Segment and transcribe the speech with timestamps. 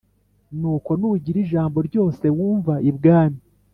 [0.59, 3.39] Nuko nugira ijambo ryose wumva ibwami